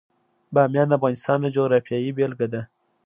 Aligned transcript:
بامیان 0.53 0.87
د 0.89 0.93
افغانستان 0.99 1.37
د 1.41 1.47
جغرافیې 1.55 2.11
بېلګه 2.17 2.47
ده. 2.53 2.61